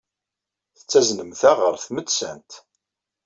Tettaznemt-aɣ 0.77 1.57
ɣer 1.61 1.75
tmettant. 1.83 2.51